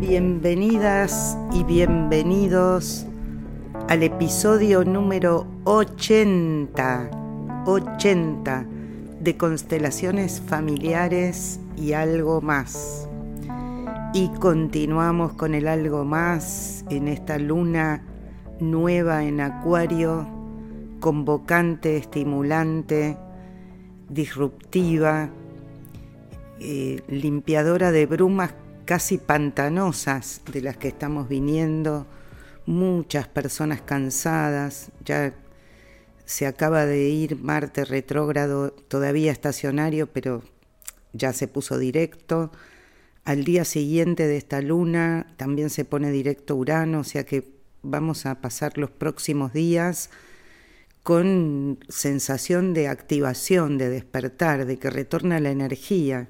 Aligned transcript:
Bienvenidas 0.00 1.36
y 1.52 1.64
bienvenidos 1.64 3.06
al 3.88 4.04
episodio 4.04 4.84
número 4.84 5.46
80, 5.64 7.10
80 7.66 8.73
de 9.24 9.38
constelaciones 9.38 10.42
familiares 10.46 11.58
y 11.78 11.94
algo 11.94 12.42
más. 12.42 13.08
Y 14.12 14.28
continuamos 14.38 15.32
con 15.32 15.54
el 15.54 15.66
algo 15.66 16.04
más 16.04 16.84
en 16.90 17.08
esta 17.08 17.38
luna 17.38 18.04
nueva 18.60 19.24
en 19.24 19.40
acuario, 19.40 20.28
convocante, 21.00 21.96
estimulante, 21.96 23.16
disruptiva, 24.10 25.30
eh, 26.60 27.02
limpiadora 27.08 27.92
de 27.92 28.04
brumas 28.04 28.52
casi 28.84 29.16
pantanosas 29.16 30.42
de 30.52 30.60
las 30.60 30.76
que 30.76 30.88
estamos 30.88 31.28
viniendo, 31.28 32.06
muchas 32.66 33.26
personas 33.26 33.80
cansadas, 33.80 34.92
ya 35.02 35.32
se 36.24 36.46
acaba 36.46 36.86
de 36.86 37.08
ir 37.08 37.36
Marte 37.36 37.84
retrógrado, 37.84 38.70
todavía 38.70 39.32
estacionario, 39.32 40.06
pero 40.06 40.42
ya 41.12 41.32
se 41.32 41.48
puso 41.48 41.78
directo. 41.78 42.50
Al 43.24 43.44
día 43.44 43.64
siguiente 43.64 44.26
de 44.26 44.36
esta 44.36 44.60
luna 44.60 45.26
también 45.36 45.70
se 45.70 45.84
pone 45.84 46.10
directo 46.10 46.56
Urano, 46.56 47.00
o 47.00 47.04
sea 47.04 47.24
que 47.24 47.54
vamos 47.82 48.26
a 48.26 48.40
pasar 48.40 48.78
los 48.78 48.90
próximos 48.90 49.52
días 49.52 50.10
con 51.02 51.78
sensación 51.88 52.72
de 52.72 52.88
activación, 52.88 53.76
de 53.76 53.90
despertar, 53.90 54.64
de 54.64 54.78
que 54.78 54.88
retorna 54.88 55.38
la 55.38 55.50
energía. 55.50 56.28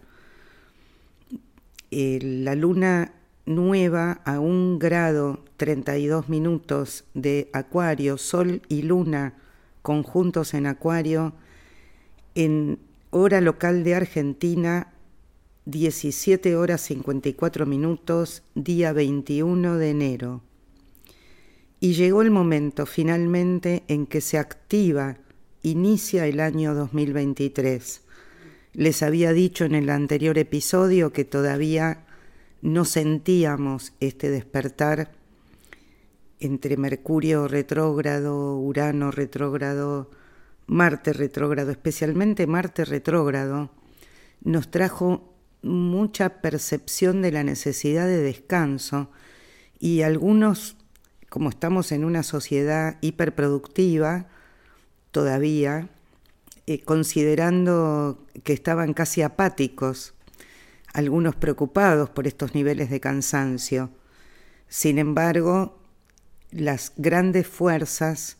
Eh, 1.92 2.18
la 2.20 2.56
luna 2.56 3.12
nueva 3.46 4.20
a 4.24 4.40
un 4.40 4.80
grado 4.80 5.44
32 5.58 6.28
minutos 6.28 7.04
de 7.14 7.50
Acuario, 7.52 8.18
Sol 8.18 8.62
y 8.68 8.82
Luna 8.82 9.34
conjuntos 9.84 10.54
en 10.54 10.66
Acuario, 10.66 11.34
en 12.34 12.80
hora 13.10 13.40
local 13.40 13.84
de 13.84 13.94
Argentina, 13.94 14.92
17 15.66 16.56
horas 16.56 16.80
54 16.80 17.66
minutos, 17.66 18.42
día 18.56 18.92
21 18.92 19.78
de 19.78 19.90
enero. 19.90 20.42
Y 21.78 21.92
llegó 21.92 22.22
el 22.22 22.32
momento 22.32 22.86
finalmente 22.86 23.84
en 23.86 24.06
que 24.06 24.20
se 24.20 24.38
activa, 24.38 25.18
inicia 25.62 26.26
el 26.26 26.40
año 26.40 26.74
2023 26.74 28.00
les 28.74 29.04
había 29.04 29.32
dicho 29.32 29.64
en 29.64 29.74
el 29.74 29.88
anterior 29.88 30.36
episodio 30.36 31.12
que 31.12 31.24
todavía 31.24 32.04
no 32.60 32.84
sentíamos 32.84 33.92
este 34.00 34.30
despertar 34.30 35.12
entre 36.44 36.76
Mercurio 36.76 37.48
retrógrado, 37.48 38.58
Urano 38.58 39.10
retrógrado, 39.10 40.10
Marte 40.66 41.12
retrógrado, 41.12 41.70
especialmente 41.70 42.46
Marte 42.46 42.84
retrógrado, 42.84 43.70
nos 44.42 44.70
trajo 44.70 45.34
mucha 45.62 46.42
percepción 46.42 47.22
de 47.22 47.32
la 47.32 47.44
necesidad 47.44 48.06
de 48.06 48.18
descanso 48.18 49.10
y 49.78 50.02
algunos, 50.02 50.76
como 51.30 51.48
estamos 51.48 51.92
en 51.92 52.04
una 52.04 52.22
sociedad 52.22 52.98
hiperproductiva 53.00 54.26
todavía, 55.10 55.88
eh, 56.66 56.80
considerando 56.80 58.26
que 58.42 58.52
estaban 58.52 58.92
casi 58.92 59.22
apáticos, 59.22 60.14
algunos 60.92 61.36
preocupados 61.36 62.10
por 62.10 62.26
estos 62.26 62.54
niveles 62.54 62.90
de 62.90 63.00
cansancio. 63.00 63.90
Sin 64.68 64.98
embargo, 64.98 65.83
las 66.54 66.92
grandes 66.96 67.48
fuerzas 67.48 68.38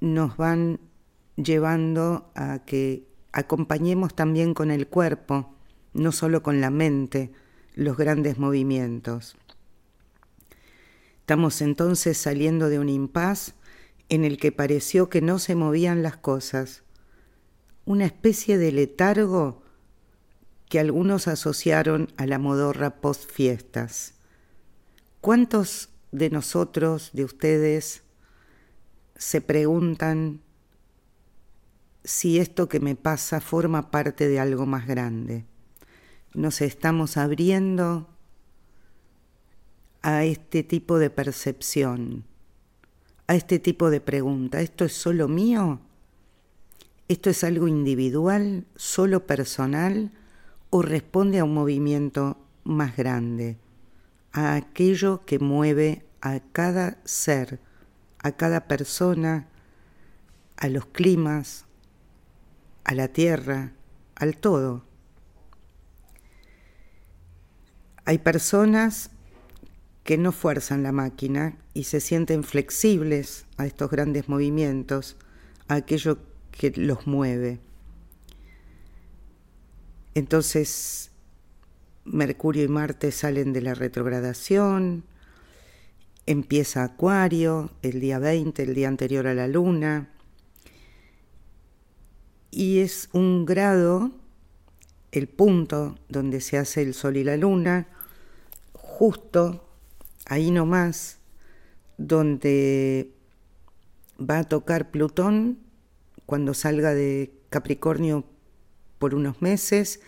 nos 0.00 0.36
van 0.36 0.80
llevando 1.36 2.32
a 2.34 2.64
que 2.64 3.06
acompañemos 3.32 4.14
también 4.14 4.54
con 4.54 4.72
el 4.72 4.88
cuerpo, 4.88 5.54
no 5.92 6.10
solo 6.10 6.42
con 6.42 6.60
la 6.60 6.70
mente, 6.70 7.32
los 7.74 7.96
grandes 7.96 8.38
movimientos. 8.38 9.36
Estamos 11.20 11.62
entonces 11.62 12.18
saliendo 12.18 12.68
de 12.68 12.80
un 12.80 12.88
impas 12.88 13.54
en 14.08 14.24
el 14.24 14.36
que 14.36 14.50
pareció 14.50 15.08
que 15.08 15.22
no 15.22 15.38
se 15.38 15.54
movían 15.54 16.02
las 16.02 16.16
cosas, 16.16 16.82
una 17.84 18.04
especie 18.04 18.58
de 18.58 18.72
letargo 18.72 19.62
que 20.68 20.80
algunos 20.80 21.28
asociaron 21.28 22.12
a 22.16 22.26
la 22.26 22.40
modorra 22.40 23.00
post 23.00 23.30
fiestas. 23.30 24.14
¿Cuántos 25.20 25.93
de 26.14 26.30
nosotros, 26.30 27.10
de 27.12 27.24
ustedes, 27.24 28.04
se 29.16 29.40
preguntan 29.40 30.40
si 32.04 32.38
esto 32.38 32.68
que 32.68 32.78
me 32.78 32.94
pasa 32.94 33.40
forma 33.40 33.90
parte 33.90 34.28
de 34.28 34.38
algo 34.38 34.64
más 34.64 34.86
grande? 34.86 35.44
Nos 36.32 36.60
estamos 36.60 37.16
abriendo 37.16 38.08
a 40.02 40.24
este 40.24 40.62
tipo 40.62 40.98
de 40.98 41.10
percepción, 41.10 42.24
a 43.26 43.34
este 43.34 43.58
tipo 43.58 43.90
de 43.90 44.00
pregunta. 44.00 44.60
¿Esto 44.60 44.84
es 44.84 44.92
solo 44.92 45.26
mío? 45.26 45.80
¿Esto 47.08 47.30
es 47.30 47.42
algo 47.42 47.66
individual, 47.66 48.66
solo 48.76 49.26
personal 49.26 50.12
o 50.70 50.80
responde 50.80 51.40
a 51.40 51.44
un 51.44 51.54
movimiento 51.54 52.38
más 52.62 52.96
grande, 52.96 53.58
a 54.34 54.56
aquello 54.56 55.24
que 55.24 55.38
mueve 55.38 56.04
a 56.20 56.40
cada 56.40 56.98
ser, 57.04 57.60
a 58.18 58.32
cada 58.32 58.66
persona, 58.66 59.46
a 60.56 60.68
los 60.68 60.86
climas, 60.86 61.64
a 62.82 62.94
la 62.94 63.08
tierra, 63.08 63.72
al 64.16 64.36
todo? 64.36 64.84
Hay 68.04 68.18
personas 68.18 69.10
que 70.02 70.18
no 70.18 70.32
fuerzan 70.32 70.82
la 70.82 70.92
máquina 70.92 71.56
y 71.72 71.84
se 71.84 72.00
sienten 72.00 72.42
flexibles 72.42 73.46
a 73.56 73.66
estos 73.66 73.90
grandes 73.90 74.28
movimientos, 74.28 75.16
a 75.68 75.76
aquello 75.76 76.18
que 76.50 76.72
los 76.76 77.06
mueve. 77.06 77.60
Entonces, 80.14 81.10
Mercurio 82.04 82.64
y 82.64 82.68
Marte 82.68 83.12
salen 83.12 83.52
de 83.52 83.62
la 83.62 83.74
retrogradación, 83.74 85.04
empieza 86.26 86.84
Acuario 86.84 87.70
el 87.82 88.00
día 88.00 88.18
20, 88.18 88.62
el 88.62 88.74
día 88.74 88.88
anterior 88.88 89.26
a 89.26 89.34
la 89.34 89.48
luna, 89.48 90.10
y 92.50 92.78
es 92.78 93.08
un 93.12 93.44
grado, 93.46 94.12
el 95.10 95.26
punto 95.26 95.98
donde 96.08 96.40
se 96.40 96.56
hace 96.56 96.82
el 96.82 96.94
Sol 96.94 97.16
y 97.16 97.24
la 97.24 97.36
Luna, 97.36 97.88
justo 98.72 99.68
ahí 100.26 100.52
nomás, 100.52 101.18
donde 101.98 103.10
va 104.18 104.38
a 104.38 104.44
tocar 104.44 104.92
Plutón 104.92 105.58
cuando 106.26 106.54
salga 106.54 106.94
de 106.94 107.32
Capricornio 107.50 108.24
por 109.00 109.16
unos 109.16 109.42
meses 109.42 110.00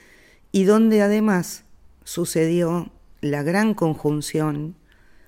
y 0.53 0.65
donde 0.65 1.03
además 1.03 1.66
sucedió 2.06 2.93
la 3.20 3.43
gran 3.43 3.75
conjunción 3.75 4.76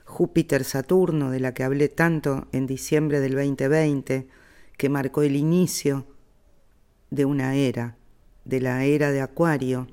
Júpiter-Saturno 0.04 1.32
de 1.32 1.40
la 1.40 1.52
que 1.52 1.64
hablé 1.64 1.88
tanto 1.88 2.46
en 2.52 2.68
diciembre 2.68 3.18
del 3.18 3.34
2020, 3.34 4.28
que 4.76 4.88
marcó 4.88 5.22
el 5.22 5.34
inicio 5.34 6.06
de 7.10 7.24
una 7.24 7.56
era, 7.56 7.96
de 8.44 8.60
la 8.60 8.84
era 8.84 9.10
de 9.10 9.20
Acuario, 9.20 9.88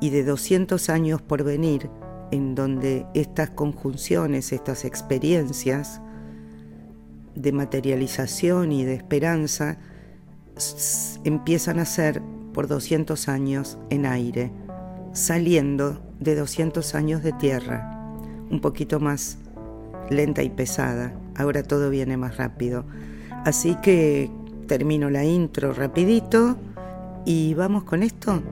y 0.00 0.08
de 0.08 0.24
200 0.24 0.88
años 0.88 1.20
por 1.20 1.44
venir, 1.44 1.90
en 2.30 2.54
donde 2.54 3.04
estas 3.12 3.50
conjunciones, 3.50 4.54
estas 4.54 4.86
experiencias 4.86 6.00
de 7.34 7.52
materialización 7.52 8.72
y 8.72 8.84
de 8.84 8.94
esperanza 8.94 9.78
empiezan 11.24 11.78
a 11.78 11.84
ser 11.84 12.22
por 12.54 12.68
200 12.68 13.28
años 13.28 13.78
en 13.90 14.06
aire, 14.06 14.50
saliendo 15.12 16.00
de 16.18 16.36
200 16.36 16.94
años 16.94 17.22
de 17.22 17.32
tierra, 17.32 18.14
un 18.50 18.60
poquito 18.60 19.00
más 19.00 19.38
lenta 20.10 20.42
y 20.42 20.50
pesada. 20.50 21.14
Ahora 21.36 21.62
todo 21.62 21.90
viene 21.90 22.16
más 22.16 22.36
rápido. 22.36 22.84
Así 23.44 23.76
que 23.82 24.30
termino 24.66 25.10
la 25.10 25.24
intro 25.24 25.72
rapidito 25.72 26.56
¿Y 27.24 27.54
vamos 27.54 27.84
con 27.84 28.02
esto? 28.02 28.42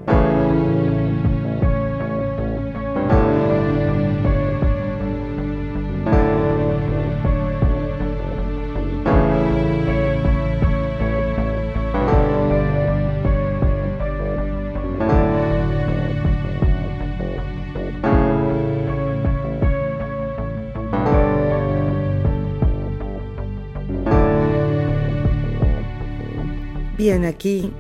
Aquí 27.09 27.73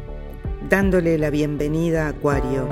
dándole 0.70 1.18
la 1.18 1.28
bienvenida 1.28 2.06
a 2.06 2.08
Acuario. 2.08 2.66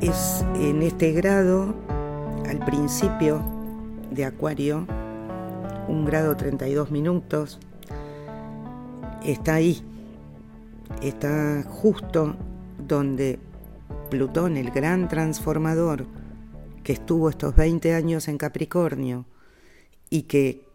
Es 0.00 0.44
en 0.54 0.82
este 0.82 1.10
grado, 1.10 1.74
al 2.48 2.64
principio 2.64 3.42
de 4.12 4.24
Acuario, 4.24 4.86
un 5.88 6.04
grado 6.04 6.36
32 6.36 6.92
minutos, 6.92 7.58
está 9.24 9.54
ahí, 9.54 9.82
está 11.02 11.64
justo 11.68 12.36
donde 12.78 13.40
Plutón, 14.10 14.56
el 14.56 14.70
gran 14.70 15.08
transformador 15.08 16.06
que 16.84 16.92
estuvo 16.92 17.30
estos 17.30 17.56
20 17.56 17.94
años 17.94 18.28
en 18.28 18.38
Capricornio 18.38 19.26
y 20.08 20.22
que 20.22 20.68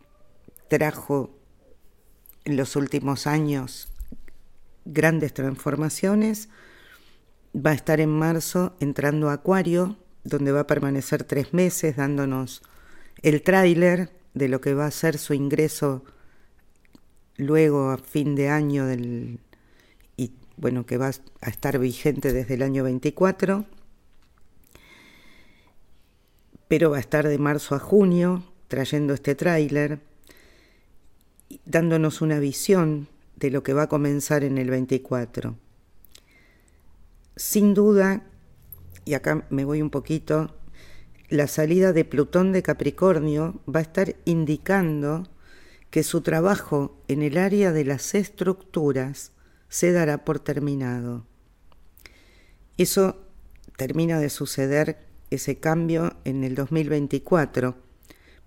trajo 0.68 1.41
en 2.46 2.58
los 2.58 2.76
últimos 2.76 3.28
años 3.28 3.90
grandes 4.86 5.34
transformaciones. 5.34 6.50
Va 7.56 7.72
a 7.72 7.76
estar 7.76 8.00
en 8.00 8.10
marzo 8.10 8.76
entrando 8.80 9.30
a 9.30 9.34
Acuario, 9.34 9.98
donde 10.24 10.52
va 10.52 10.62
a 10.62 10.68
permanecer 10.68 11.24
tres 11.24 11.54
meses 11.54 11.98
dándonos 11.98 12.62
el 13.22 13.42
tráiler 13.42 14.12
de 14.34 14.48
lo 14.48 14.62
que 14.62 14.74
va 14.74 14.86
a 14.86 14.92
ser 14.92 15.18
su 15.18 15.34
ingreso 15.34 16.04
luego 17.38 17.90
a 17.90 17.98
fin 17.98 18.36
de 18.36 18.50
año 18.50 18.86
del, 18.86 19.40
y 20.16 20.32
bueno, 20.58 20.86
que 20.86 20.98
va 20.98 21.12
a 21.42 21.50
estar 21.50 21.80
vigente 21.80 22.34
desde 22.34 22.54
el 22.54 22.62
año 22.62 22.84
24, 22.84 23.66
pero 26.68 26.92
va 26.92 26.98
a 26.98 27.02
estar 27.02 27.28
de 27.28 27.38
marzo 27.38 27.76
a 27.76 27.80
junio 27.80 28.44
trayendo 28.68 29.14
este 29.14 29.36
tráiler 29.36 30.00
dándonos 31.72 32.22
una 32.22 32.38
visión 32.40 33.08
de 33.38 33.50
lo 33.50 33.64
que 33.64 33.74
va 33.74 33.84
a 33.84 33.90
comenzar 33.90 34.44
en 34.44 34.58
el 34.58 34.70
24. 34.70 35.58
Sin 37.38 37.74
duda, 37.74 38.24
y 39.06 39.14
acá 39.14 39.46
me 39.50 39.64
voy 39.64 39.82
un 39.82 39.90
poquito, 39.90 40.54
la 41.30 41.48
salida 41.48 41.94
de 41.94 42.04
Plutón 42.04 42.52
de 42.52 42.62
Capricornio 42.62 43.62
va 43.74 43.80
a 43.80 43.84
estar 43.84 44.16
indicando 44.26 45.30
que 45.90 46.04
su 46.04 46.22
trabajo 46.22 47.02
en 47.08 47.22
el 47.22 47.38
área 47.38 47.72
de 47.72 47.86
las 47.86 48.16
estructuras 48.16 49.32
se 49.70 49.94
dará 49.94 50.26
por 50.26 50.40
terminado. 50.40 51.26
Eso 52.78 53.28
termina 53.78 54.20
de 54.20 54.30
suceder, 54.30 55.08
ese 55.30 55.58
cambio, 55.60 56.18
en 56.26 56.44
el 56.44 56.56
2024 56.56 57.91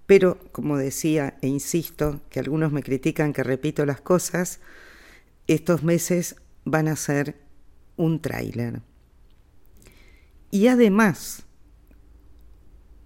pero, 0.07 0.39
como 0.53 0.77
decía 0.77 1.39
e 1.41 1.49
insisto, 1.49 2.21
que 2.31 2.41
algunos 2.41 2.73
me 2.73 2.83
critican 2.83 3.33
que 3.33 3.43
repito 3.43 3.87
las 3.87 4.01
cosas, 4.01 4.61
estos 5.47 5.83
meses 5.83 6.37
van 6.65 6.89
a 6.89 6.97
ser 6.97 7.37
un 7.97 8.21
tráiler. 8.21 8.83
Y 10.51 10.69
además, 10.69 11.45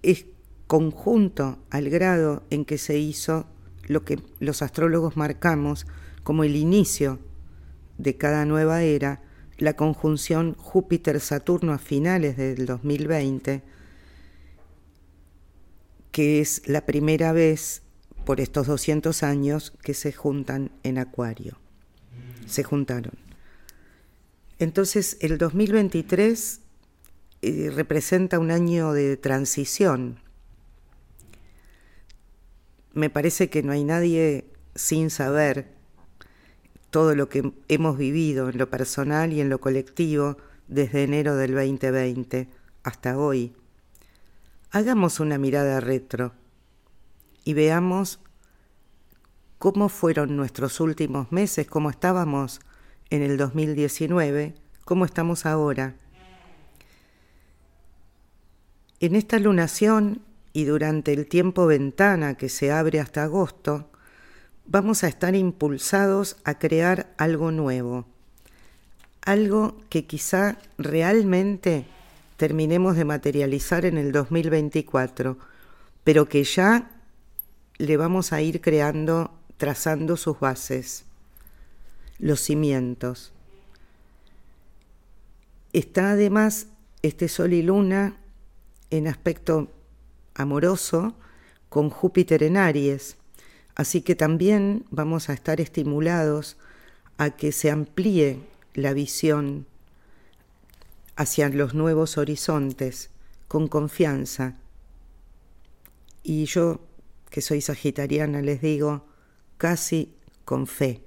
es 0.02 0.26
conjunto 0.66 1.58
al 1.70 1.88
grado 1.88 2.44
en 2.50 2.64
que 2.64 2.78
se 2.78 2.98
hizo 2.98 3.46
lo 3.86 4.04
que 4.04 4.20
los 4.38 4.62
astrólogos 4.62 5.16
marcamos 5.16 5.86
como 6.22 6.44
el 6.44 6.56
inicio 6.56 7.18
de 7.96 8.16
cada 8.16 8.44
nueva 8.44 8.82
era, 8.82 9.22
la 9.56 9.74
conjunción 9.74 10.54
Júpiter-Saturno 10.54 11.72
a 11.72 11.78
finales 11.78 12.36
del 12.36 12.66
2020, 12.66 13.62
que 16.18 16.40
es 16.40 16.62
la 16.66 16.84
primera 16.84 17.30
vez 17.30 17.82
por 18.24 18.40
estos 18.40 18.66
200 18.66 19.22
años 19.22 19.72
que 19.84 19.94
se 19.94 20.10
juntan 20.10 20.72
en 20.82 20.98
Acuario. 20.98 21.58
Se 22.44 22.64
juntaron. 22.64 23.12
Entonces 24.58 25.16
el 25.20 25.38
2023 25.38 26.60
eh, 27.42 27.70
representa 27.72 28.40
un 28.40 28.50
año 28.50 28.94
de 28.94 29.16
transición. 29.16 30.18
Me 32.94 33.10
parece 33.10 33.48
que 33.48 33.62
no 33.62 33.70
hay 33.70 33.84
nadie 33.84 34.44
sin 34.74 35.10
saber 35.10 35.68
todo 36.90 37.14
lo 37.14 37.28
que 37.28 37.52
hemos 37.68 37.96
vivido 37.96 38.48
en 38.48 38.58
lo 38.58 38.68
personal 38.68 39.32
y 39.32 39.40
en 39.40 39.50
lo 39.50 39.60
colectivo 39.60 40.36
desde 40.66 41.04
enero 41.04 41.36
del 41.36 41.54
2020 41.54 42.48
hasta 42.82 43.16
hoy. 43.16 43.54
Hagamos 44.70 45.18
una 45.18 45.38
mirada 45.38 45.80
retro 45.80 46.34
y 47.42 47.54
veamos 47.54 48.20
cómo 49.58 49.88
fueron 49.88 50.36
nuestros 50.36 50.78
últimos 50.80 51.32
meses, 51.32 51.66
cómo 51.66 51.88
estábamos 51.88 52.60
en 53.08 53.22
el 53.22 53.38
2019, 53.38 54.54
cómo 54.84 55.06
estamos 55.06 55.46
ahora. 55.46 55.96
En 59.00 59.14
esta 59.16 59.38
lunación 59.38 60.20
y 60.52 60.64
durante 60.64 61.14
el 61.14 61.26
tiempo 61.28 61.66
ventana 61.66 62.34
que 62.34 62.50
se 62.50 62.70
abre 62.70 63.00
hasta 63.00 63.22
agosto, 63.22 63.90
vamos 64.66 65.02
a 65.02 65.08
estar 65.08 65.34
impulsados 65.34 66.36
a 66.44 66.58
crear 66.58 67.14
algo 67.16 67.52
nuevo, 67.52 68.04
algo 69.22 69.78
que 69.88 70.04
quizá 70.04 70.58
realmente 70.76 71.86
terminemos 72.38 72.96
de 72.96 73.05
materializar 73.05 73.85
en 73.85 73.99
el 73.99 74.12
2024, 74.12 75.37
pero 76.05 76.29
que 76.29 76.44
ya 76.44 77.02
le 77.79 77.96
vamos 77.96 78.32
a 78.32 78.40
ir 78.40 78.61
creando, 78.61 79.32
trazando 79.56 80.17
sus 80.17 80.38
bases, 80.38 81.05
los 82.20 82.40
cimientos. 82.40 83.33
Está 85.73 86.12
además 86.12 86.68
este 87.02 87.26
Sol 87.28 87.52
y 87.52 87.62
Luna 87.62 88.16
en 88.90 89.09
aspecto 89.09 89.68
amoroso 90.35 91.16
con 91.68 91.90
Júpiter 91.90 92.45
en 92.45 92.57
Aries, 92.57 93.16
así 93.75 94.00
que 94.00 94.14
también 94.14 94.85
vamos 94.90 95.28
a 95.28 95.33
estar 95.33 95.61
estimulados 95.61 96.57
a 97.16 97.30
que 97.30 97.50
se 97.50 97.73
amplíe 97.73 98.38
la 98.75 98.92
visión 98.92 99.66
hacia 101.18 101.48
los 101.48 101.75
nuevos 101.75 102.16
horizontes 102.16 103.10
con 103.48 103.66
confianza. 103.66 104.56
Y 106.22 106.44
yo, 106.44 106.80
que 107.28 107.40
soy 107.40 107.60
sagitariana, 107.60 108.40
les 108.40 108.62
digo, 108.62 109.04
casi 109.56 110.14
con 110.44 110.68
fe. 110.68 111.02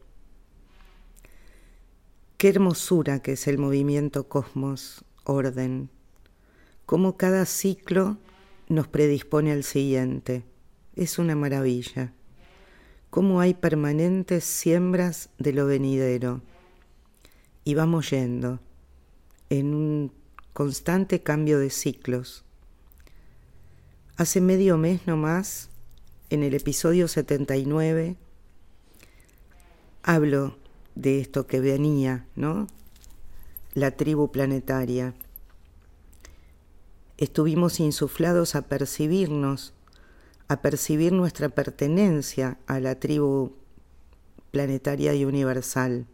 Qué 2.38 2.50
hermosura 2.50 3.22
que 3.22 3.32
es 3.32 3.48
el 3.48 3.58
movimiento 3.58 4.28
cosmos, 4.28 5.06
orden, 5.24 5.90
cómo 6.86 7.16
cada 7.16 7.46
ciclo 7.46 8.18
nos 8.68 8.90
predispone 8.90 9.54
al 9.54 9.64
siguiente. 9.64 10.44
Es 10.94 11.20
una 11.20 11.38
maravilla. 11.38 12.12
Cómo 13.10 13.40
hay 13.40 13.54
permanentes 13.54 14.44
siembras 14.44 15.30
de 15.38 15.54
lo 15.54 15.68
venidero. 15.68 16.42
Y 17.64 17.76
vamos 17.76 18.10
yendo 18.10 18.60
en 19.52 19.76
un 19.76 20.14
constante 20.54 21.22
cambio 21.24 21.60
de 21.60 21.70
ciclos. 21.70 22.46
Hace 24.16 24.40
medio 24.40 24.78
mes 24.78 25.06
nomás, 25.08 25.70
en 26.30 26.42
el 26.44 26.54
episodio 26.54 27.10
79, 27.10 28.16
hablo 30.04 30.58
de 30.96 31.20
esto 31.20 31.48
que 31.48 31.60
venía, 31.60 32.26
¿no? 32.38 32.68
La 33.74 33.92
tribu 33.92 34.32
planetaria. 34.32 35.14
Estuvimos 37.18 37.82
insuflados 37.82 38.56
a 38.56 38.70
percibirnos, 38.70 39.74
a 40.48 40.62
percibir 40.62 41.12
nuestra 41.12 41.50
pertenencia 41.50 42.58
a 42.68 42.80
la 42.80 43.02
tribu 43.02 43.52
planetaria 44.52 45.14
y 45.14 45.26
universal. 45.26 46.08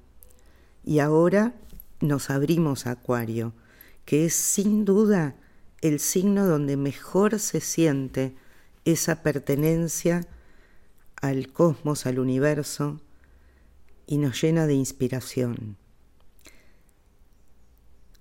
Y 0.83 0.99
ahora 0.99 1.53
nos 1.99 2.29
abrimos 2.29 2.85
a 2.85 2.91
Acuario, 2.91 3.53
que 4.05 4.25
es 4.25 4.33
sin 4.33 4.85
duda 4.85 5.35
el 5.81 5.99
signo 5.99 6.47
donde 6.47 6.77
mejor 6.77 7.39
se 7.39 7.61
siente 7.61 8.35
esa 8.85 9.21
pertenencia 9.21 10.25
al 11.21 11.51
cosmos, 11.51 12.05
al 12.05 12.19
universo, 12.19 13.01
y 14.05 14.17
nos 14.17 14.41
llena 14.41 14.67
de 14.67 14.73
inspiración. 14.73 15.77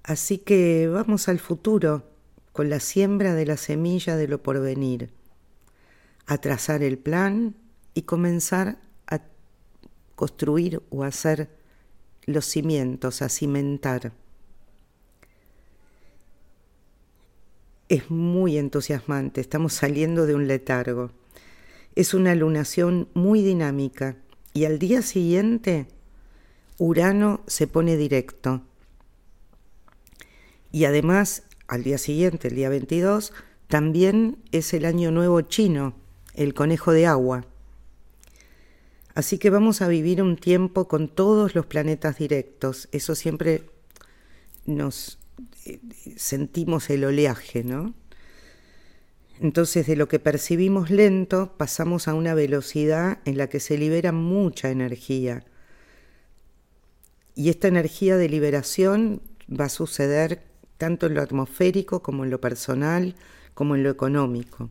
Así 0.03 0.39
que 0.39 0.89
vamos 0.89 1.29
al 1.29 1.39
futuro 1.39 2.11
con 2.53 2.71
la 2.71 2.81
siembra 2.81 3.35
de 3.35 3.47
la 3.47 3.57
semilla 3.57 4.17
de 4.17 4.29
lo 4.29 4.43
porvenir, 4.43 5.11
a 6.27 6.39
trazar 6.39 6.83
el 6.83 6.99
plan 6.99 7.55
y 7.95 8.03
comenzar 8.03 8.79
a 9.07 9.21
construir 10.15 10.83
o 10.91 11.05
hacer 11.05 11.56
los 12.27 12.45
cimientos, 12.45 13.23
a 13.23 13.29
cimentar. 13.29 14.13
Es 17.89 18.11
muy 18.11 18.59
entusiasmante, 18.59 19.41
estamos 19.41 19.73
saliendo 19.73 20.27
de 20.27 20.35
un 20.35 20.49
letargo. 20.49 21.13
Es 21.95 22.13
una 22.15 22.35
lunación 22.35 23.09
muy 23.15 23.43
dinámica 23.43 24.17
y 24.53 24.65
al 24.65 24.79
día 24.79 25.03
siguiente 25.03 25.87
Urano 26.79 27.43
se 27.47 27.67
pone 27.67 27.97
directo. 27.97 28.63
Y 30.73 30.85
además 30.85 31.45
al 31.69 31.83
día 31.83 31.99
siguiente, 31.99 32.49
el 32.49 32.57
día 32.57 32.69
22, 32.69 33.33
también 33.69 34.39
es 34.53 34.73
el 34.75 34.85
año 34.85 35.11
nuevo 35.11 35.41
chino, 35.41 35.95
el 36.35 36.55
conejo 36.55 36.93
de 36.93 37.07
agua. 37.07 37.47
Así 39.17 39.39
que 39.39 39.49
vamos 39.49 39.81
a 39.81 39.89
vivir 39.89 40.21
un 40.21 40.37
tiempo 40.37 40.89
con 40.89 41.09
todos 41.09 41.55
los 41.55 41.65
planetas 41.65 42.19
directos. 42.19 42.87
Eso 42.93 43.15
siempre 43.15 43.63
nos 44.67 45.19
eh, 45.65 45.81
sentimos 46.17 46.91
el 46.91 47.03
oleaje, 47.03 47.65
¿no? 47.65 47.95
Entonces 49.41 49.87
de 49.87 49.97
lo 49.97 50.07
que 50.07 50.19
percibimos 50.19 50.91
lento 50.91 51.55
pasamos 51.57 52.09
a 52.09 52.15
una 52.15 52.35
velocidad 52.35 53.21
en 53.25 53.39
la 53.39 53.47
que 53.47 53.59
se 53.59 53.79
libera 53.79 54.13
mucha 54.13 54.69
energía. 54.69 55.47
Y 57.35 57.49
esta 57.49 57.69
energía 57.69 58.19
de 58.19 58.29
liberación 58.29 59.23
va 59.49 59.65
a 59.65 59.71
suceder 59.71 60.43
tanto 60.77 61.07
en 61.07 61.15
lo 61.15 61.23
atmosférico 61.23 62.03
como 62.03 62.25
en 62.25 62.31
lo 62.31 62.43
personal, 62.43 63.15
como 63.55 63.77
en 63.77 63.83
lo 63.83 63.89
económico. 63.89 64.69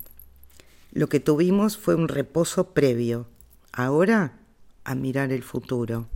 Lo 0.92 1.10
que 1.10 1.20
tuvimos 1.20 1.78
fue 1.80 1.96
un 1.96 2.10
reposo 2.10 2.76
previo, 2.76 3.28
ahora 3.76 4.40
a 4.84 4.96
mirar 4.96 5.32
el 5.32 5.44
futuro. 5.44 6.10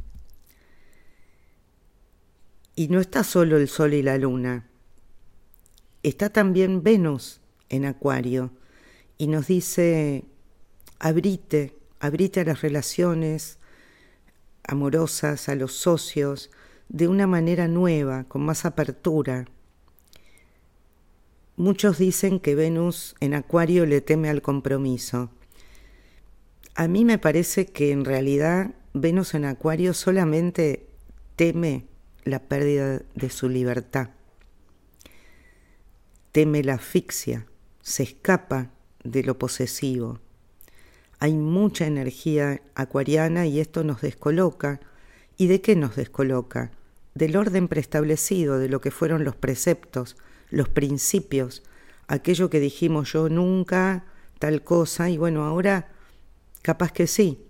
Y 2.75 2.87
no 2.87 2.99
está 2.99 3.23
solo 3.23 3.57
el 3.57 3.67
Sol 3.67 3.93
y 3.93 4.01
la 4.01 4.17
Luna, 4.17 4.67
está 6.01 6.29
también 6.29 6.81
Venus 6.81 7.41
en 7.67 7.85
Acuario 7.85 8.51
y 9.17 9.27
nos 9.27 9.47
dice, 9.47 10.25
abrite, 10.97 11.77
abrite 11.99 12.39
a 12.39 12.45
las 12.45 12.61
relaciones 12.61 13.59
amorosas, 14.63 15.49
a 15.49 15.55
los 15.55 15.73
socios, 15.73 16.49
de 16.87 17.07
una 17.07 17.27
manera 17.27 17.67
nueva, 17.67 18.23
con 18.23 18.43
más 18.43 18.65
apertura, 18.65 19.45
Muchos 21.59 21.97
dicen 21.97 22.39
que 22.39 22.55
Venus 22.55 23.17
en 23.19 23.33
Acuario 23.33 23.85
le 23.85 23.99
teme 23.99 24.29
al 24.29 24.41
compromiso. 24.41 25.29
A 26.79 26.87
mí 26.87 27.03
me 27.03 27.17
parece 27.17 27.65
que 27.65 27.91
en 27.91 28.05
realidad 28.05 28.71
Venus 28.93 29.33
en 29.33 29.43
Acuario 29.43 29.93
solamente 29.93 30.87
teme 31.35 31.87
la 32.23 32.39
pérdida 32.39 33.01
de 33.15 33.29
su 33.29 33.49
libertad. 33.49 34.11
Teme 36.31 36.63
la 36.63 36.75
asfixia, 36.75 37.47
se 37.81 38.03
escapa 38.03 38.71
de 39.03 39.23
lo 39.23 39.37
posesivo. 39.37 40.21
Hay 41.19 41.33
mucha 41.33 41.85
energía 41.85 42.61
acuariana 42.75 43.45
y 43.45 43.59
esto 43.59 43.83
nos 43.83 43.99
descoloca. 43.99 44.79
¿Y 45.35 45.47
de 45.47 45.59
qué 45.59 45.75
nos 45.75 45.97
descoloca? 45.97 46.71
Del 47.13 47.35
orden 47.35 47.67
preestablecido, 47.67 48.57
de 48.57 48.69
lo 48.69 48.79
que 48.79 48.91
fueron 48.91 49.25
los 49.25 49.35
preceptos, 49.35 50.15
los 50.49 50.69
principios, 50.69 51.61
aquello 52.07 52.49
que 52.49 52.61
dijimos 52.61 53.11
yo 53.11 53.27
nunca, 53.27 54.05
tal 54.39 54.63
cosa, 54.63 55.09
y 55.09 55.17
bueno, 55.17 55.43
ahora 55.43 55.98
capaz 56.61 56.91
que 56.91 57.07
sí. 57.07 57.45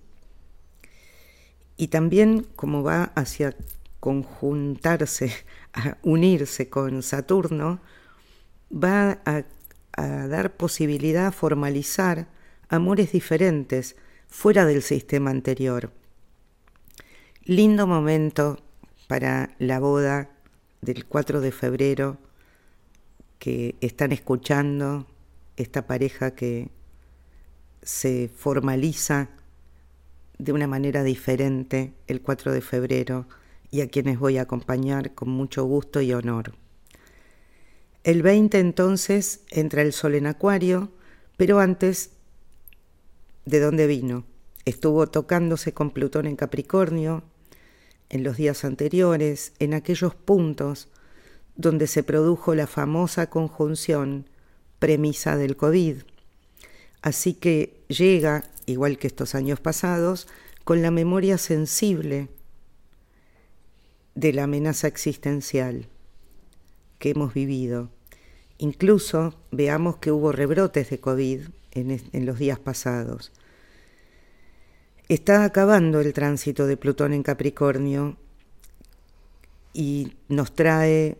Y 1.77 1.87
también 1.87 2.45
como 2.55 2.83
va 2.83 3.05
hacia 3.15 3.55
conjuntarse, 3.99 5.31
a 5.73 5.97
unirse 6.03 6.69
con 6.69 7.03
Saturno, 7.03 7.79
va 8.71 9.19
a, 9.25 9.43
dar 9.95 10.55
posibilidad 10.55 11.27
a 11.27 11.31
formalizar 11.33 12.27
amores 12.69 13.11
diferentes 13.11 13.97
fuera 14.29 14.65
del 14.65 14.81
sistema 14.81 15.29
anterior. 15.29 15.91
Lindo 17.43 17.85
momento 17.85 18.61
para 19.07 19.55
la 19.59 19.79
boda 19.79 20.29
del 20.81 21.05
4 21.05 21.41
de 21.41 21.51
febrero 21.51 22.17
que 23.39 23.75
están 23.81 24.13
escuchando, 24.13 25.05
esta 25.57 25.85
pareja 25.85 26.31
que 26.31 26.69
se 27.81 28.29
formaliza 28.35 29.29
de 30.37 30.53
una 30.53 30.67
manera 30.67 31.03
diferente 31.03 31.93
el 32.07 32.21
4 32.21 32.53
de 32.53 32.61
febrero 32.61 33.27
y 33.71 33.81
a 33.81 33.89
quienes 33.89 34.19
voy 34.19 34.37
a 34.37 34.43
acompañar 34.43 35.13
con 35.13 35.29
mucho 35.29 35.63
gusto 35.65 36.01
y 36.01 36.13
honor. 36.13 36.53
El 38.03 38.23
20 38.23 38.59
entonces 38.59 39.41
entra 39.49 39.81
el 39.81 39.93
sol 39.93 40.15
en 40.15 40.27
Acuario, 40.27 40.91
pero 41.37 41.59
antes, 41.59 42.11
¿de 43.45 43.59
dónde 43.59 43.87
vino? 43.87 44.25
Estuvo 44.65 45.07
tocándose 45.07 45.73
con 45.73 45.91
Plutón 45.91 46.25
en 46.25 46.35
Capricornio 46.35 47.23
en 48.09 48.23
los 48.23 48.37
días 48.37 48.65
anteriores, 48.65 49.53
en 49.59 49.73
aquellos 49.73 50.15
puntos 50.15 50.87
donde 51.55 51.87
se 51.87 52.03
produjo 52.03 52.55
la 52.55 52.67
famosa 52.67 53.29
conjunción 53.29 54.29
premisa 54.79 55.35
del 55.35 55.57
COVID. 55.57 55.97
Así 57.01 57.33
que 57.33 57.81
llega, 57.87 58.43
igual 58.65 58.97
que 58.97 59.07
estos 59.07 59.35
años 59.35 59.59
pasados, 59.59 60.27
con 60.63 60.81
la 60.81 60.91
memoria 60.91 61.37
sensible 61.37 62.29
de 64.15 64.33
la 64.33 64.43
amenaza 64.43 64.87
existencial 64.87 65.87
que 66.99 67.11
hemos 67.11 67.33
vivido. 67.33 67.89
Incluso 68.57 69.33
veamos 69.51 69.97
que 69.97 70.11
hubo 70.11 70.31
rebrotes 70.31 70.89
de 70.89 70.99
COVID 70.99 71.41
en, 71.71 72.01
en, 72.11 72.25
los 72.25 72.37
días 72.37 72.59
pasados. 72.59 73.31
Está 75.07 75.45
acabando 75.45 76.01
el 76.01 76.13
tránsito 76.13 76.67
de 76.67 76.75
Plutón 76.75 77.13
en 77.13 77.23
Capricornio 77.23 78.17
y 79.73 80.13
nos 80.27 80.53
trae 80.53 81.17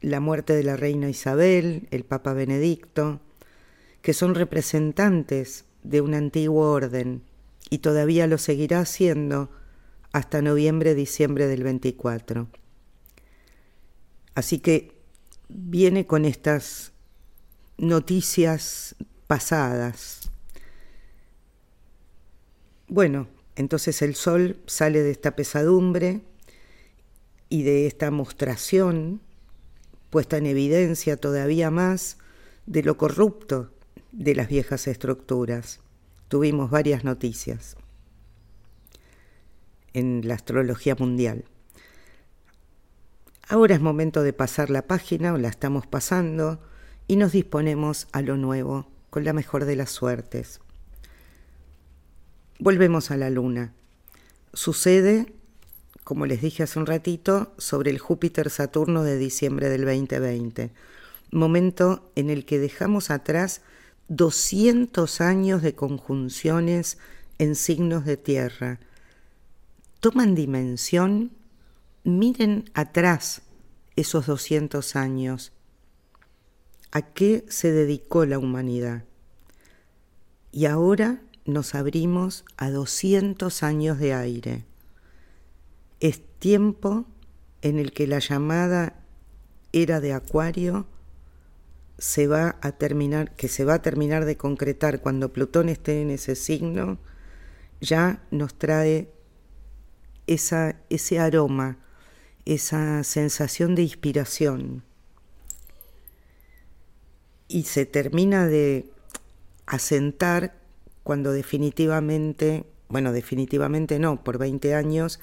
la 0.00 0.20
muerte 0.20 0.54
de 0.54 0.64
la 0.64 0.76
reina 0.76 1.08
Isabel, 1.08 1.86
el 1.90 2.04
Papa 2.04 2.34
Benedicto, 2.34 3.20
que 4.04 4.12
son 4.12 4.34
representantes 4.34 5.64
de 5.82 6.02
un 6.02 6.12
antiguo 6.12 6.70
orden 6.70 7.22
y 7.70 7.78
todavía 7.78 8.26
lo 8.26 8.36
seguirá 8.36 8.80
haciendo 8.80 9.50
hasta 10.12 10.42
noviembre-diciembre 10.42 11.46
del 11.46 11.64
24. 11.64 12.46
Así 14.34 14.58
que 14.58 14.92
viene 15.48 16.06
con 16.06 16.26
estas 16.26 16.92
noticias 17.78 18.94
pasadas. 19.26 20.30
Bueno, 22.88 23.26
entonces 23.56 24.02
el 24.02 24.16
sol 24.16 24.58
sale 24.66 25.00
de 25.00 25.12
esta 25.12 25.34
pesadumbre 25.34 26.20
y 27.48 27.62
de 27.62 27.86
esta 27.86 28.10
mostración 28.10 29.22
puesta 30.10 30.36
en 30.36 30.44
evidencia 30.44 31.16
todavía 31.16 31.70
más 31.70 32.18
de 32.66 32.82
lo 32.82 32.98
corrupto 32.98 33.73
de 34.14 34.34
las 34.34 34.48
viejas 34.48 34.86
estructuras. 34.86 35.80
Tuvimos 36.28 36.70
varias 36.70 37.04
noticias 37.04 37.76
en 39.92 40.26
la 40.26 40.34
astrología 40.34 40.96
mundial. 40.98 41.44
Ahora 43.48 43.74
es 43.74 43.80
momento 43.80 44.22
de 44.22 44.32
pasar 44.32 44.70
la 44.70 44.82
página, 44.82 45.34
o 45.34 45.38
la 45.38 45.48
estamos 45.48 45.86
pasando, 45.86 46.60
y 47.06 47.16
nos 47.16 47.32
disponemos 47.32 48.08
a 48.12 48.22
lo 48.22 48.36
nuevo, 48.36 48.88
con 49.10 49.24
la 49.24 49.32
mejor 49.32 49.66
de 49.66 49.76
las 49.76 49.90
suertes. 49.90 50.60
Volvemos 52.58 53.10
a 53.10 53.16
la 53.16 53.30
luna. 53.30 53.74
Sucede 54.54 55.34
como 56.04 56.26
les 56.26 56.42
dije 56.42 56.62
hace 56.62 56.78
un 56.78 56.86
ratito, 56.86 57.54
sobre 57.56 57.90
el 57.90 57.98
Júpiter-Saturno 57.98 59.02
de 59.02 59.16
diciembre 59.16 59.70
del 59.70 59.86
2020, 59.86 60.70
momento 61.30 62.10
en 62.14 62.28
el 62.28 62.44
que 62.44 62.58
dejamos 62.58 63.10
atrás 63.10 63.62
200 64.08 65.20
años 65.20 65.62
de 65.62 65.74
conjunciones 65.74 66.98
en 67.38 67.54
signos 67.54 68.04
de 68.04 68.16
tierra. 68.16 68.80
Toman 70.00 70.34
dimensión, 70.34 71.32
miren 72.04 72.70
atrás 72.74 73.42
esos 73.96 74.26
200 74.26 74.96
años. 74.96 75.52
¿A 76.92 77.02
qué 77.02 77.44
se 77.48 77.72
dedicó 77.72 78.24
la 78.24 78.38
humanidad? 78.38 79.04
Y 80.52 80.66
ahora 80.66 81.22
nos 81.44 81.74
abrimos 81.74 82.44
a 82.56 82.70
200 82.70 83.62
años 83.62 83.98
de 83.98 84.14
aire 84.14 84.64
es 86.04 86.20
tiempo 86.38 87.06
en 87.62 87.78
el 87.78 87.92
que 87.92 88.06
la 88.06 88.18
llamada 88.18 89.00
era 89.72 90.00
de 90.00 90.12
Acuario 90.12 90.86
se 91.98 92.26
va 92.26 92.56
a 92.60 92.72
terminar, 92.72 93.34
que 93.36 93.48
se 93.48 93.64
va 93.64 93.74
a 93.74 93.82
terminar 93.82 94.24
de 94.24 94.36
concretar 94.36 95.00
cuando 95.00 95.32
Plutón 95.32 95.68
esté 95.68 96.00
en 96.02 96.10
ese 96.10 96.34
signo, 96.34 96.98
ya 97.80 98.22
nos 98.30 98.54
trae 98.58 99.10
esa, 100.26 100.76
ese 100.90 101.18
aroma, 101.18 101.78
esa 102.44 103.04
sensación 103.04 103.74
de 103.74 103.82
inspiración. 103.82 104.82
Y 107.48 107.64
se 107.64 107.86
termina 107.86 108.46
de 108.46 108.90
asentar 109.66 110.56
cuando 111.02 111.32
definitivamente, 111.32 112.64
bueno, 112.88 113.12
definitivamente 113.12 113.98
no, 113.98 114.24
por 114.24 114.38
20 114.38 114.74
años, 114.74 115.20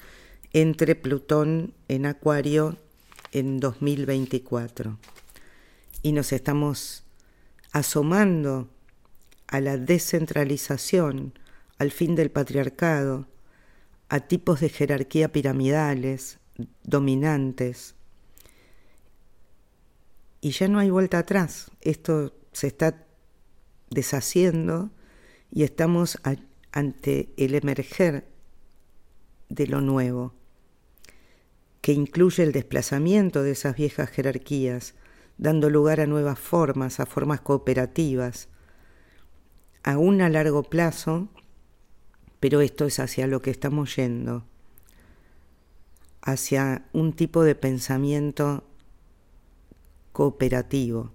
entre 0.52 0.94
Plutón 0.94 1.74
en 1.88 2.06
Acuario 2.06 2.76
en 3.32 3.60
2024. 3.60 4.98
Y 6.02 6.12
nos 6.12 6.32
estamos 6.32 7.04
asomando 7.72 8.68
a 9.46 9.60
la 9.60 9.76
descentralización, 9.76 11.38
al 11.78 11.90
fin 11.90 12.14
del 12.14 12.30
patriarcado, 12.30 13.28
a 14.08 14.20
tipos 14.20 14.60
de 14.60 14.68
jerarquía 14.68 15.32
piramidales, 15.32 16.38
dominantes. 16.82 17.94
Y 20.40 20.50
ya 20.50 20.68
no 20.68 20.78
hay 20.78 20.90
vuelta 20.90 21.18
atrás. 21.18 21.70
Esto 21.80 22.34
se 22.52 22.66
está 22.66 23.06
deshaciendo 23.90 24.90
y 25.50 25.62
estamos 25.62 26.18
ante 26.72 27.32
el 27.36 27.54
emerger 27.54 28.26
de 29.48 29.66
lo 29.66 29.80
nuevo, 29.80 30.34
que 31.82 31.92
incluye 31.92 32.42
el 32.42 32.52
desplazamiento 32.52 33.42
de 33.42 33.52
esas 33.52 33.76
viejas 33.76 34.08
jerarquías, 34.10 34.94
dando 35.38 35.70
lugar 35.70 36.00
a 36.00 36.06
nuevas 36.06 36.38
formas, 36.38 37.00
a 37.00 37.06
formas 37.06 37.40
cooperativas, 37.40 38.48
aún 39.82 40.20
a 40.20 40.28
largo 40.28 40.62
plazo, 40.62 41.28
pero 42.40 42.60
esto 42.60 42.86
es 42.86 42.98
hacia 42.98 43.26
lo 43.26 43.40
que 43.42 43.50
estamos 43.50 43.96
yendo, 43.96 44.44
hacia 46.22 46.86
un 46.92 47.12
tipo 47.12 47.42
de 47.44 47.54
pensamiento 47.54 48.64
cooperativo, 50.12 51.12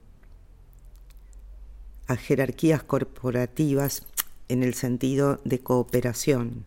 a 2.07 2.15
jerarquías 2.15 2.83
corporativas 2.83 4.03
en 4.47 4.63
el 4.63 4.73
sentido 4.73 5.41
de 5.43 5.59
cooperación. 5.59 6.65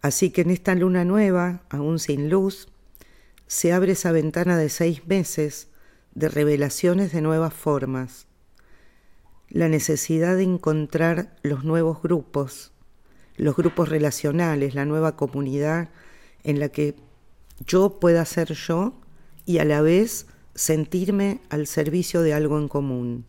Así 0.00 0.30
que 0.30 0.40
en 0.40 0.50
esta 0.50 0.74
luna 0.74 1.04
nueva, 1.04 1.62
aún 1.70 1.98
sin 1.98 2.28
luz, 2.28 2.71
se 3.52 3.74
abre 3.74 3.92
esa 3.92 4.12
ventana 4.12 4.56
de 4.56 4.70
seis 4.70 5.06
meses 5.06 5.68
de 6.14 6.30
revelaciones 6.30 7.12
de 7.12 7.20
nuevas 7.20 7.52
formas, 7.52 8.26
la 9.50 9.68
necesidad 9.68 10.36
de 10.36 10.44
encontrar 10.44 11.36
los 11.42 11.62
nuevos 11.62 12.00
grupos, 12.00 12.72
los 13.36 13.54
grupos 13.54 13.90
relacionales, 13.90 14.74
la 14.74 14.86
nueva 14.86 15.16
comunidad 15.16 15.90
en 16.44 16.60
la 16.60 16.70
que 16.70 16.94
yo 17.66 18.00
pueda 18.00 18.24
ser 18.24 18.54
yo 18.54 18.98
y 19.44 19.58
a 19.58 19.66
la 19.66 19.82
vez 19.82 20.24
sentirme 20.54 21.42
al 21.50 21.66
servicio 21.66 22.22
de 22.22 22.32
algo 22.32 22.58
en 22.58 22.68
común. 22.68 23.26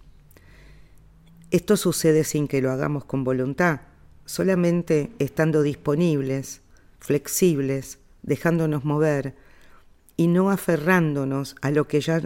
Esto 1.51 1.75
sucede 1.75 2.23
sin 2.23 2.47
que 2.47 2.61
lo 2.61 2.71
hagamos 2.71 3.03
con 3.03 3.25
voluntad, 3.25 3.81
solamente 4.23 5.11
estando 5.19 5.63
disponibles, 5.63 6.61
flexibles, 6.99 7.99
dejándonos 8.21 8.85
mover 8.85 9.35
y 10.17 10.27
no 10.27 10.51
aferrándonos 10.51 11.55
a 11.61 11.71
lo 11.71 11.87
que 11.87 12.01
ya 12.01 12.21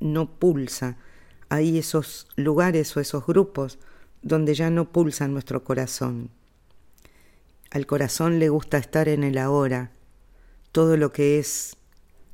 no 0.00 0.38
pulsa. 0.38 0.96
Hay 1.48 1.78
esos 1.78 2.28
lugares 2.36 2.96
o 2.96 3.00
esos 3.00 3.26
grupos 3.26 3.78
donde 4.22 4.54
ya 4.54 4.70
no 4.70 4.90
pulsa 4.92 5.28
nuestro 5.28 5.64
corazón. 5.64 6.30
Al 7.70 7.86
corazón 7.86 8.38
le 8.38 8.48
gusta 8.48 8.78
estar 8.78 9.08
en 9.08 9.24
el 9.24 9.38
ahora. 9.38 9.92
Todo 10.72 10.96
lo 10.96 11.12
que 11.12 11.38
es 11.38 11.76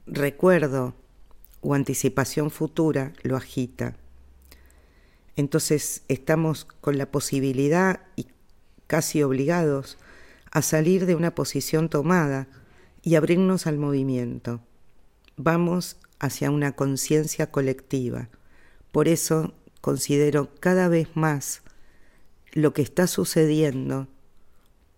recuerdo 0.07 0.95
o 1.61 1.75
anticipación 1.75 2.51
futura 2.51 3.13
lo 3.23 3.37
agita. 3.37 3.97
Entonces 5.37 6.03
estamos 6.09 6.65
con 6.65 6.99
la 6.99 7.07
posibilidad 7.07 8.01
y 8.17 8.29
casi 8.87 9.23
obligados 9.23 9.99
a 10.53 10.63
salir 10.63 11.07
de 11.07 11.17
una 11.17 11.35
posición 11.35 11.89
tomada 11.89 12.47
y 13.05 13.17
abrirnos 13.17 13.67
al 13.67 13.79
movimiento. 13.79 14.63
Vamos 15.37 15.99
hacia 16.19 16.51
una 16.51 16.73
conciencia 16.73 17.51
colectiva. 17.51 18.31
Por 18.93 19.09
eso 19.09 19.53
considero 19.83 20.51
cada 20.59 20.89
vez 20.89 21.09
más 21.15 21.63
lo 22.53 22.73
que 22.73 22.83
está 22.83 23.07
sucediendo, 23.07 24.09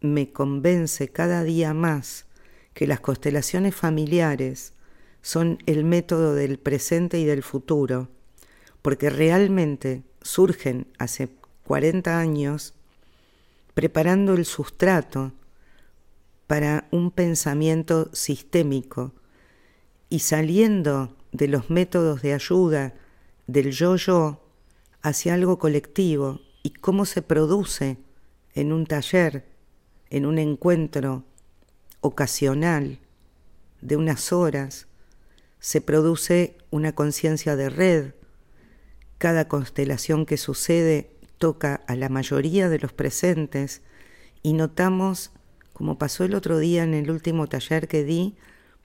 me 0.01 0.31
convence 0.31 1.09
cada 1.09 1.43
día 1.43 1.75
más 1.75 2.27
que 2.75 2.87
las 2.87 3.01
constelaciones 3.01 3.75
familiares 3.75 4.75
son 5.23 5.59
el 5.67 5.85
método 5.85 6.35
del 6.35 6.59
presente 6.59 7.19
y 7.19 7.25
del 7.25 7.43
futuro, 7.43 8.09
porque 8.83 9.11
realmente 9.11 10.05
surgen 10.23 10.87
hace 10.99 11.31
40 11.65 12.21
años 12.21 12.75
preparando 13.75 14.35
el 14.35 14.45
sustrato 14.45 15.33
para 16.47 16.89
un 16.91 17.11
pensamiento 17.11 18.11
sistémico. 18.13 19.15
Y 20.09 20.21
saliendo 20.21 21.17
de 21.33 21.49
los 21.49 21.71
métodos 21.71 22.23
de 22.23 22.33
ayuda 22.33 22.95
del 23.47 23.73
yo-yo 23.73 24.43
hacia 25.03 25.35
algo 25.35 25.59
colectivo 25.59 26.41
y 26.63 26.71
cómo 26.71 27.05
se 27.05 27.23
produce 27.23 27.99
en 28.55 28.73
un 28.73 28.87
taller, 28.87 29.45
en 30.11 30.27
un 30.27 30.39
encuentro 30.39 31.25
ocasional 32.01 33.01
de 33.81 33.97
unas 33.97 34.33
horas, 34.33 34.87
se 35.59 35.81
produce 35.81 36.57
una 36.71 36.95
conciencia 36.95 37.57
de 37.57 37.69
red, 37.69 38.15
cada 39.19 39.49
constelación 39.49 40.27
que 40.27 40.37
sucede 40.37 41.11
toca 41.39 41.83
a 41.87 41.97
la 41.97 42.09
mayoría 42.09 42.69
de 42.69 42.79
los 42.79 42.93
presentes 42.93 43.83
y 44.43 44.53
notamos, 44.53 45.33
como 45.77 45.99
pasó 45.99 46.25
el 46.25 46.35
otro 46.35 46.59
día 46.59 46.85
en 46.85 46.95
el 46.95 47.11
último 47.11 47.49
taller 47.49 47.87
que 47.87 48.03
di, 48.03 48.35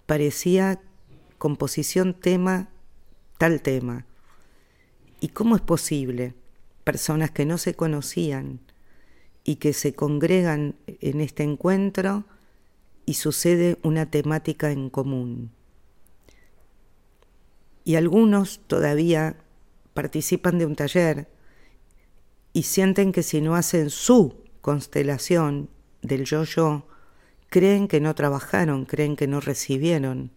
parecía 0.08 0.82
composición 1.38 2.14
tema, 2.14 2.68
tal 3.38 3.62
tema. 3.62 4.06
¿Y 5.22 5.30
cómo 5.30 5.56
es 5.56 5.62
posible? 5.62 6.34
Personas 6.84 7.32
que 7.32 7.46
no 7.46 7.58
se 7.58 7.76
conocían 7.76 8.60
y 9.46 9.56
que 9.56 9.72
se 9.72 9.94
congregan 9.94 10.76
en 10.86 11.22
este 11.22 11.44
encuentro 11.44 12.26
y 13.06 13.14
sucede 13.14 13.78
una 13.84 14.12
temática 14.12 14.70
en 14.70 14.90
común. 14.90 15.50
Y 17.86 17.96
algunos 17.96 18.60
todavía 18.68 19.38
participan 19.94 20.60
de 20.60 20.66
un 20.66 20.76
taller 20.76 21.30
y 22.52 22.64
sienten 22.64 23.14
que 23.14 23.24
si 23.24 23.40
no 23.40 23.56
hacen 23.56 23.90
su 23.90 24.36
constelación 24.60 25.70
del 26.02 26.26
yo-yo, 26.26 26.88
creen 27.50 27.88
que 27.88 28.00
no 28.00 28.16
trabajaron, 28.16 28.86
creen 28.86 29.16
que 29.16 29.28
no 29.28 29.40
recibieron, 29.40 30.32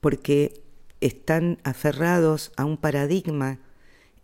porque 0.00 0.62
están 1.00 1.58
aferrados 1.64 2.52
a 2.56 2.64
un 2.64 2.76
paradigma 2.76 3.58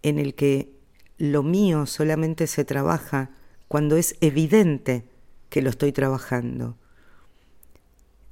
en 0.02 0.18
el 0.18 0.34
que 0.34 0.72
lo 1.18 1.42
mío 1.42 1.86
solamente 1.86 2.46
se 2.46 2.64
trabaja 2.64 3.30
cuando 3.68 3.96
es 3.96 4.16
evidente 4.20 5.04
que 5.48 5.62
lo 5.62 5.70
estoy 5.70 5.92
trabajando. 5.92 6.76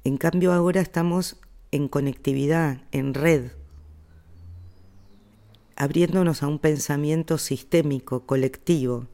En 0.03 0.17
cambio 0.17 0.53
ahora 0.53 0.81
estamos 0.81 1.37
en 1.71 1.87
conectividad, 1.87 2.81
en 2.91 3.13
red, 3.13 3.51
abriéndonos 5.75 6.43
a 6.43 6.47
un 6.47 6.59
pensamiento 6.59 7.37
sistémico, 7.37 8.25
colectivo. 8.25 9.07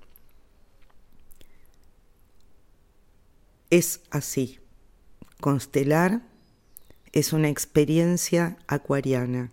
Es 3.75 3.99
así. 4.09 4.61
Constelar 5.41 6.21
es 7.11 7.33
una 7.33 7.49
experiencia 7.49 8.57
acuariana. 8.67 9.51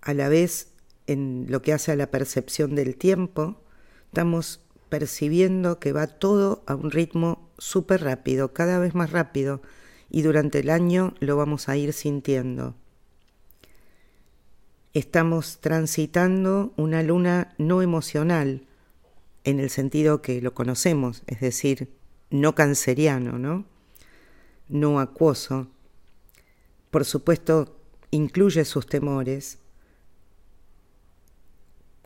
A 0.00 0.14
la 0.14 0.30
vez, 0.30 0.72
en 1.06 1.44
lo 1.50 1.60
que 1.60 1.74
hace 1.74 1.92
a 1.92 1.96
la 1.96 2.10
percepción 2.10 2.74
del 2.74 2.96
tiempo, 2.96 3.60
estamos 4.06 4.62
percibiendo 4.88 5.78
que 5.78 5.92
va 5.92 6.06
todo 6.06 6.64
a 6.66 6.74
un 6.74 6.90
ritmo 6.90 7.50
súper 7.58 8.02
rápido, 8.02 8.54
cada 8.54 8.78
vez 8.78 8.94
más 8.94 9.10
rápido, 9.10 9.60
y 10.08 10.22
durante 10.22 10.60
el 10.60 10.70
año 10.70 11.12
lo 11.20 11.36
vamos 11.36 11.68
a 11.68 11.76
ir 11.76 11.92
sintiendo. 11.92 12.74
Estamos 14.94 15.58
transitando 15.60 16.72
una 16.78 17.02
luna 17.02 17.54
no 17.58 17.82
emocional 17.82 18.66
en 19.46 19.60
el 19.60 19.70
sentido 19.70 20.22
que 20.22 20.42
lo 20.42 20.54
conocemos, 20.54 21.22
es 21.28 21.40
decir, 21.40 21.88
no 22.30 22.56
canceriano, 22.56 23.38
¿no? 23.38 23.64
No 24.68 24.98
acuoso. 24.98 25.68
Por 26.90 27.04
supuesto, 27.04 27.78
incluye 28.10 28.64
sus 28.64 28.86
temores, 28.86 29.58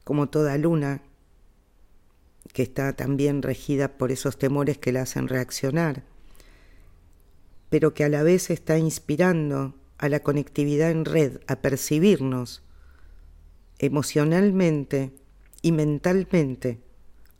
como 0.04 0.28
toda 0.28 0.58
luna, 0.58 1.02
que 2.52 2.62
está 2.62 2.92
también 2.94 3.40
regida 3.40 3.96
por 3.96 4.12
esos 4.12 4.38
temores 4.38 4.76
que 4.76 4.92
la 4.92 5.02
hacen 5.02 5.26
reaccionar, 5.26 6.04
pero 7.70 7.94
que 7.94 8.04
a 8.04 8.10
la 8.10 8.22
vez 8.22 8.50
está 8.50 8.76
inspirando 8.76 9.74
a 9.96 10.10
la 10.10 10.20
conectividad 10.20 10.90
en 10.90 11.06
red, 11.06 11.40
a 11.46 11.56
percibirnos 11.56 12.62
emocionalmente 13.78 15.14
y 15.62 15.72
mentalmente 15.72 16.89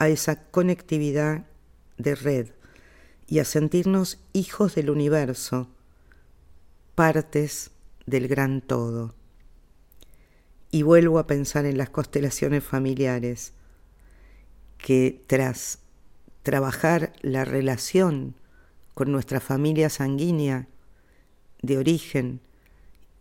a 0.00 0.08
esa 0.08 0.50
conectividad 0.50 1.44
de 1.98 2.14
red 2.14 2.48
y 3.26 3.38
a 3.38 3.44
sentirnos 3.44 4.18
hijos 4.32 4.74
del 4.74 4.88
universo, 4.88 5.68
partes 6.94 7.70
del 8.06 8.26
gran 8.26 8.62
todo. 8.62 9.14
Y 10.70 10.82
vuelvo 10.82 11.18
a 11.18 11.26
pensar 11.26 11.66
en 11.66 11.76
las 11.76 11.90
constelaciones 11.90 12.64
familiares, 12.64 13.52
que 14.78 15.22
tras 15.26 15.80
trabajar 16.42 17.12
la 17.20 17.44
relación 17.44 18.34
con 18.94 19.12
nuestra 19.12 19.38
familia 19.38 19.90
sanguínea 19.90 20.66
de 21.60 21.76
origen 21.76 22.40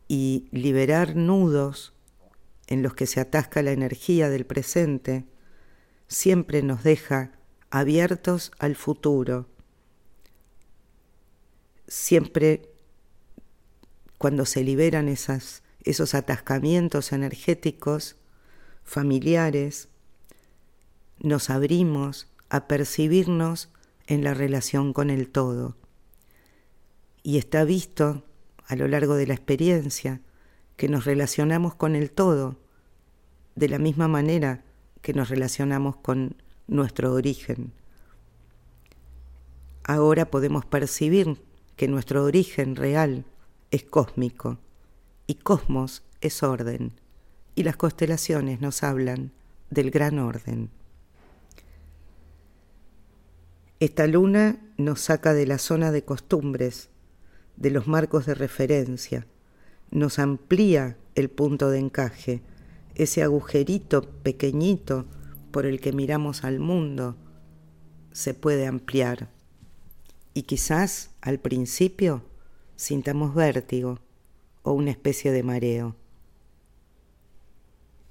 y 0.08 0.48
liberar 0.52 1.18
nudos 1.18 1.92
en 2.68 2.84
los 2.84 2.94
que 2.94 3.06
se 3.06 3.20
atasca 3.20 3.62
la 3.63 3.72
energía 3.72 4.30
del 4.30 4.46
presente, 4.46 5.26
siempre 6.10 6.63
nos 6.63 6.84
deja 6.84 7.32
abiertos 7.69 8.52
al 8.60 8.76
futuro. 8.76 9.48
Siempre 11.88 12.74
cuando 14.17 14.45
se 14.45 14.63
liberan 14.63 15.08
esos 15.08 16.13
atascamientos 16.13 17.13
energéticos 17.13 18.17
familiares, 18.84 19.88
nos 21.19 21.50
abrimos 21.50 22.28
a 22.50 22.67
percibirnos 22.67 23.69
en 24.08 24.24
la 24.24 24.34
relación 24.34 24.91
con 24.91 25.10
el 25.10 25.30
todo. 25.30 25.78
Y 27.22 27.38
está 27.38 27.63
visto 27.63 28.26
a 28.65 28.76
lo 28.76 28.88
largo 28.88 29.15
de 29.15 29.28
la 29.28 29.36
experiencia 29.36 30.22
que 30.76 30.89
nos 30.89 31.06
relacionamos 31.06 31.76
con 31.76 31.95
el 31.95 32.12
todo 32.12 32.58
de 33.56 33.69
la 33.69 33.78
misma 33.78 34.08
manera 34.08 34.63
que 35.02 35.14
nos 35.14 35.30
relacionamos 35.30 35.98
con 35.98 36.36
nuestro 36.68 37.14
origen. 37.14 37.72
Ahora 39.84 40.30
podemos 40.30 40.66
percibir 40.66 41.42
que 41.76 41.88
nuestro 41.88 42.24
origen 42.24 42.76
real 42.76 43.26
es 43.72 43.84
cósmico 43.84 44.60
y 45.28 45.36
cosmos 45.36 46.04
es 46.22 46.44
orden 46.44 46.94
y 47.56 47.64
las 47.64 47.76
constelaciones 47.76 48.62
nos 48.62 48.84
hablan 48.84 49.32
del 49.70 49.92
gran 49.92 50.20
orden. 50.20 50.70
Esta 53.80 54.08
luna 54.08 54.60
nos 54.78 55.02
saca 55.02 55.34
de 55.34 55.46
la 55.46 55.58
zona 55.58 55.92
de 55.92 56.04
costumbres, 56.04 56.90
de 57.56 57.72
los 57.72 57.88
marcos 57.88 58.26
de 58.26 58.36
referencia, 58.36 59.26
nos 59.92 60.20
amplía 60.20 60.98
el 61.16 61.30
punto 61.30 61.70
de 61.70 61.80
encaje, 61.80 62.42
ese 63.00 63.24
agujerito 63.24 64.02
pequeñito 64.02 65.06
por 65.52 65.66
el 65.66 65.80
que 65.80 65.94
miramos 65.94 66.44
al 66.44 66.60
mundo 66.60 67.16
se 68.12 68.34
puede 68.34 68.68
ampliar. 68.68 69.30
Y 70.34 70.44
quizás 70.44 71.12
al 71.22 71.40
principio 71.40 72.24
sintamos 72.76 73.34
vértigo 73.34 74.00
o 74.64 74.74
una 74.74 74.92
especie 74.92 75.32
de 75.32 75.44
mareo. 75.44 75.96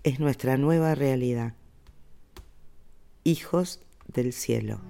Es 0.04 0.20
nuestra 0.20 0.56
nueva 0.56 0.94
realidad. 0.94 1.52
Hijos 3.24 3.80
del 4.06 4.32
cielo. 4.32 4.80